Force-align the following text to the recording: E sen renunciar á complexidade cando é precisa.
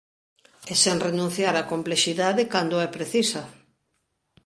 E 0.71 0.73
sen 0.83 0.97
renunciar 1.07 1.55
á 1.61 1.63
complexidade 1.73 2.49
cando 2.53 2.75
é 2.85 2.89
precisa. 2.97 3.43